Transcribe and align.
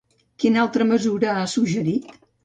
Quina 0.43 0.61
altra 0.61 0.87
mesura 0.91 1.35
ha 1.41 1.43
suggerit? 1.51 2.09